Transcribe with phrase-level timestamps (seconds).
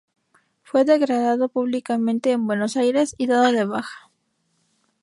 [0.63, 4.09] Fue degradado públicamente en Buenos Aires y dado de baja.